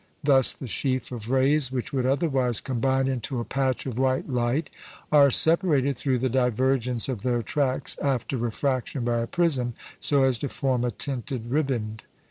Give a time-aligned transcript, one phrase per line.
[0.23, 4.71] Thus the sheaf of rays which would otherwise combine into a patch of white light
[5.11, 10.39] are separated through the divergence of their tracks after refraction by a prism, so as
[10.39, 12.01] to form a tinted riband.